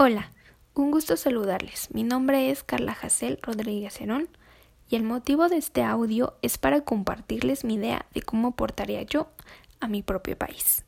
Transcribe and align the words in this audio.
Hola, 0.00 0.30
un 0.74 0.92
gusto 0.92 1.16
saludarles. 1.16 1.92
Mi 1.92 2.04
nombre 2.04 2.52
es 2.52 2.62
Carla 2.62 2.94
Jacel 2.94 3.40
Rodríguez 3.42 4.00
Herón 4.00 4.28
y 4.88 4.94
el 4.94 5.02
motivo 5.02 5.48
de 5.48 5.56
este 5.56 5.82
audio 5.82 6.36
es 6.40 6.56
para 6.56 6.82
compartirles 6.82 7.64
mi 7.64 7.74
idea 7.74 8.06
de 8.14 8.22
cómo 8.22 8.46
aportaría 8.46 9.02
yo 9.02 9.26
a 9.80 9.88
mi 9.88 10.02
propio 10.02 10.38
país. 10.38 10.84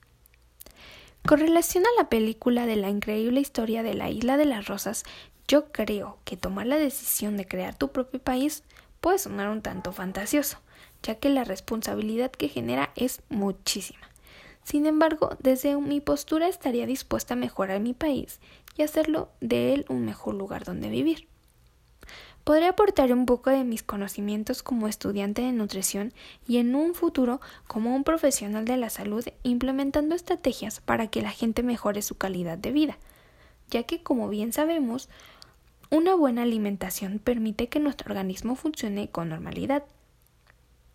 Con 1.27 1.41
relación 1.41 1.83
a 1.87 2.01
la 2.01 2.09
película 2.09 2.67
de 2.67 2.77
la 2.77 2.89
increíble 2.89 3.41
historia 3.41 3.83
de 3.83 3.95
la 3.95 4.11
Isla 4.11 4.37
de 4.37 4.45
las 4.45 4.69
Rosas, 4.69 5.03
yo 5.49 5.73
creo 5.73 6.19
que 6.25 6.37
tomar 6.37 6.69
la 6.69 6.77
decisión 6.77 7.37
de 7.37 7.49
crear 7.49 7.75
tu 7.75 7.91
propio 7.91 8.21
país 8.21 8.63
puede 9.01 9.19
sonar 9.19 9.49
un 9.49 9.61
tanto 9.61 9.93
fantasioso, 9.93 10.59
ya 11.03 11.17
que 11.17 11.31
la 11.31 11.43
responsabilidad 11.43 12.31
que 12.31 12.47
genera 12.47 12.93
es 12.95 13.23
muchísima. 13.29 14.10
Sin 14.71 14.87
embargo, 14.87 15.31
desde 15.41 15.77
mi 15.79 16.01
postura 16.01 16.47
estaría 16.47 16.87
dispuesta 16.87 17.35
a 17.35 17.37
mejorar 17.37 17.81
mi 17.81 17.93
país 17.93 18.39
y 18.77 18.83
hacerlo 18.83 19.29
de 19.41 19.75
él 19.75 19.85
un 19.89 20.05
mejor 20.05 20.35
lugar 20.37 20.63
donde 20.63 20.89
vivir. 20.89 21.27
Podría 22.45 22.69
aportar 22.69 23.13
un 23.13 23.27
poco 23.27 23.51
de 23.51 23.65
mis 23.65 23.83
conocimientos 23.83 24.63
como 24.63 24.87
estudiante 24.87 25.43
de 25.43 25.51
nutrición 25.51 26.13
y 26.47 26.59
en 26.59 26.77
un 26.77 26.95
futuro 26.95 27.41
como 27.67 27.97
un 27.97 28.05
profesional 28.05 28.65
de 28.65 28.77
la 28.77 28.91
salud 28.91 29.25
implementando 29.43 30.15
estrategias 30.15 30.79
para 30.79 31.09
que 31.09 31.21
la 31.21 31.33
gente 31.33 31.65
mejore 31.65 32.01
su 32.01 32.15
calidad 32.15 32.57
de 32.57 32.71
vida, 32.71 32.97
ya 33.71 33.83
que 33.83 34.05
como 34.05 34.29
bien 34.29 34.53
sabemos, 34.53 35.09
una 35.91 36.15
buena 36.15 36.43
alimentación 36.43 37.19
permite 37.19 37.69
que 37.69 37.81
nuestro 37.81 38.11
organismo 38.13 38.55
funcione 38.55 39.11
con 39.11 39.31
normalidad 39.31 39.83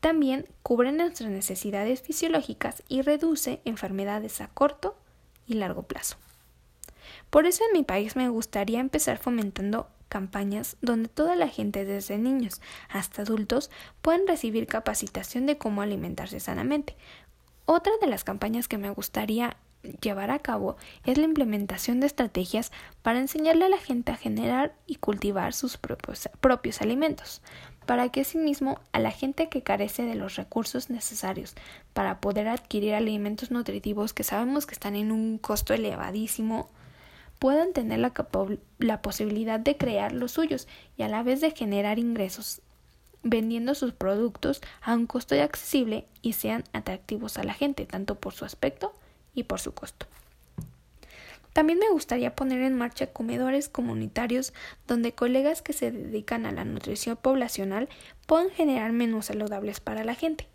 también 0.05 0.45
cubre 0.61 0.91
nuestras 0.91 1.31
necesidades 1.31 1.99
fisiológicas 1.99 2.83
y 2.87 3.01
reduce 3.01 3.59
enfermedades 3.65 4.39
a 4.39 4.49
corto 4.49 4.95
y 5.47 5.55
largo 5.55 5.81
plazo. 5.81 6.17
Por 7.31 7.47
eso 7.47 7.63
en 7.65 7.73
mi 7.73 7.83
país 7.83 8.15
me 8.15 8.29
gustaría 8.29 8.79
empezar 8.79 9.17
fomentando 9.17 9.89
campañas 10.07 10.77
donde 10.79 11.09
toda 11.09 11.35
la 11.35 11.47
gente, 11.47 11.85
desde 11.85 12.19
niños 12.19 12.61
hasta 12.87 13.23
adultos, 13.23 13.71
puedan 14.03 14.27
recibir 14.27 14.67
capacitación 14.67 15.47
de 15.47 15.57
cómo 15.57 15.81
alimentarse 15.81 16.39
sanamente. 16.39 16.95
Otra 17.65 17.93
de 17.99 18.05
las 18.05 18.23
campañas 18.23 18.67
que 18.67 18.77
me 18.77 18.91
gustaría 18.91 19.57
llevar 20.01 20.29
a 20.29 20.37
cabo 20.39 20.77
es 21.03 21.17
la 21.17 21.25
implementación 21.25 21.99
de 21.99 22.07
estrategias 22.07 22.71
para 23.01 23.19
enseñarle 23.19 23.65
a 23.65 23.69
la 23.69 23.77
gente 23.77 24.11
a 24.11 24.17
generar 24.17 24.75
y 24.85 24.95
cultivar 24.97 25.53
sus 25.53 25.77
propios, 25.77 26.29
propios 26.41 26.81
alimentos, 26.81 27.41
para 27.85 28.09
que 28.09 28.21
asimismo 28.21 28.79
a 28.91 28.99
la 28.99 29.11
gente 29.11 29.49
que 29.49 29.61
carece 29.61 30.03
de 30.03 30.15
los 30.15 30.35
recursos 30.35 30.89
necesarios 30.89 31.55
para 31.93 32.19
poder 32.19 32.47
adquirir 32.47 32.95
alimentos 32.95 33.51
nutritivos 33.51 34.13
que 34.13 34.23
sabemos 34.23 34.65
que 34.65 34.73
están 34.73 34.95
en 34.95 35.11
un 35.11 35.37
costo 35.37 35.73
elevadísimo, 35.73 36.69
puedan 37.39 37.73
tener 37.73 37.99
la, 37.99 38.13
la 38.79 39.01
posibilidad 39.01 39.59
de 39.59 39.77
crear 39.77 40.11
los 40.11 40.31
suyos 40.31 40.67
y 40.97 41.03
a 41.03 41.09
la 41.09 41.23
vez 41.23 41.41
de 41.41 41.51
generar 41.51 41.99
ingresos 41.99 42.61
vendiendo 43.23 43.73
sus 43.73 43.91
productos 43.91 44.61
a 44.81 44.93
un 44.93 45.07
costo 45.07 45.35
accesible 45.41 46.05
y 46.21 46.33
sean 46.33 46.63
atractivos 46.73 47.37
a 47.37 47.43
la 47.43 47.53
gente, 47.53 47.85
tanto 47.85 48.15
por 48.15 48.33
su 48.33 48.45
aspecto 48.45 48.93
y 49.33 49.43
por 49.43 49.59
su 49.59 49.73
costo. 49.73 50.05
También 51.55 51.79
me 51.79 51.89
gustaría 51.89 52.35
poner 52.35 52.61
en 52.63 52.77
marcha 52.77 53.07
comedores 53.07 53.69
comunitarios 53.69 54.51
donde 54.87 55.13
colegas 55.13 55.61
que 55.61 55.71
se 55.71 55.89
dedican 55.89 56.45
a 56.45 56.51
la 56.51 56.65
nutrición 56.65 57.15
poblacional 57.15 57.87
puedan 58.27 58.49
generar 58.49 58.91
menús 58.91 59.27
saludables 59.27 59.79
para 59.79 60.03
la 60.03 60.15
gente. 60.15 60.49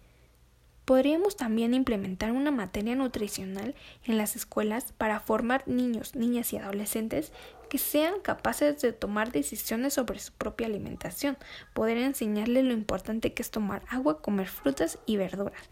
Podríamos 0.84 1.36
también 1.36 1.72
implementar 1.72 2.32
una 2.32 2.50
materia 2.50 2.96
nutricional 2.96 3.74
en 4.04 4.18
las 4.18 4.36
escuelas 4.36 4.92
para 4.92 5.20
formar 5.20 5.66
niños, 5.66 6.16
niñas 6.16 6.52
y 6.52 6.58
adolescentes 6.58 7.32
que 7.70 7.78
sean 7.78 8.20
capaces 8.20 8.78
de 8.82 8.92
tomar 8.92 9.32
decisiones 9.32 9.94
sobre 9.94 10.18
su 10.18 10.34
propia 10.34 10.66
alimentación, 10.66 11.38
poder 11.72 11.96
enseñarles 11.96 12.64
lo 12.64 12.74
importante 12.74 13.32
que 13.32 13.40
es 13.40 13.50
tomar 13.50 13.84
agua, 13.88 14.20
comer 14.20 14.48
frutas 14.48 14.98
y 15.06 15.16
verduras, 15.16 15.70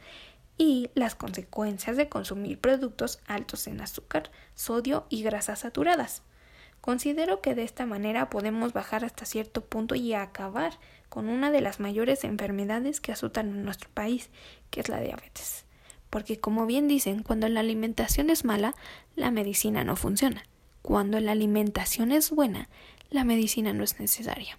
y 0.59 0.91
las 0.95 1.15
consecuencias 1.15 1.97
de 1.97 2.09
consumir 2.09 2.61
productos 2.61 3.21
altos 3.27 3.69
en 3.69 3.81
azúcar, 3.81 4.31
sodio 4.55 5.07
y 5.09 5.23
grasas 5.23 5.61
saturadas. 5.61 6.23
Considero 6.81 7.41
que 7.41 7.55
de 7.55 7.63
esta 7.63 7.87
manera 7.87 8.29
podemos 8.29 8.73
bajar 8.73 9.05
hasta 9.05 9.25
cierto 9.25 9.65
punto 9.65 9.95
y 9.95 10.15
acabar 10.15 10.79
con 11.09 11.29
una 11.29 11.51
de 11.51 11.61
las 11.61 11.81
mayores 11.81 12.25
enfermedades 12.25 13.01
que 13.01 13.13
azotan 13.13 13.49
en 13.49 13.65
nuestro 13.65 13.89
país, 13.91 14.31
que 14.71 14.81
es 14.81 14.89
la 14.89 15.01
diabetes. 15.01 15.65
Porque 16.11 16.39
como 16.39 16.67
bien 16.67 16.89
dicen, 16.89 17.23
cuando 17.23 17.49
la 17.49 17.61
alimentación 17.61 18.31
es 18.31 18.45
mala, 18.45 18.75
la 19.15 19.31
medicina 19.31 19.85
no 19.85 19.97
funciona. 19.97 20.45
Cuando 20.83 21.21
la 21.21 21.33
alimentación 21.33 22.13
es 22.13 22.31
buena, 22.31 22.69
la 23.11 23.25
medicina 23.25 23.73
no 23.73 23.85
es 23.85 24.01
necesaria. 24.01 24.59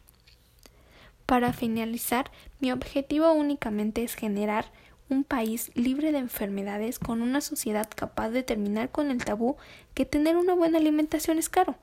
Para 1.25 1.53
finalizar, 1.53 2.31
mi 2.59 2.71
objetivo 2.71 3.31
únicamente 3.31 4.03
es 4.03 4.15
generar 4.15 4.71
un 5.09 5.23
país 5.23 5.71
libre 5.75 6.11
de 6.11 6.19
enfermedades 6.19 6.99
con 6.99 7.21
una 7.21 7.41
sociedad 7.41 7.89
capaz 7.93 8.29
de 8.29 8.43
terminar 8.43 8.89
con 8.89 9.11
el 9.11 9.23
tabú 9.23 9.57
que 9.93 10.05
tener 10.05 10.37
una 10.37 10.53
buena 10.53 10.77
alimentación 10.77 11.37
es 11.37 11.49
caro. 11.49 11.75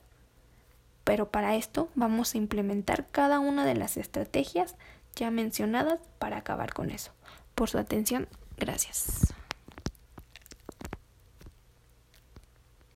Pero 1.04 1.31
para 1.31 1.56
esto 1.56 1.88
vamos 1.94 2.34
a 2.34 2.38
implementar 2.38 3.06
cada 3.10 3.38
una 3.38 3.65
de 3.65 3.75
las 3.75 3.97
estrategias 3.97 4.75
ya 5.15 5.31
mencionadas 5.31 6.00
para 6.19 6.38
acabar 6.38 6.72
con 6.72 6.91
eso. 6.91 7.12
Por 7.54 7.70
su 7.70 7.78
atención, 7.78 8.28
gracias. 8.59 9.34